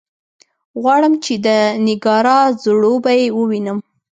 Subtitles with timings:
[0.81, 1.47] غواړم چې د
[1.85, 3.77] نېګارا ځړوبی ووینم.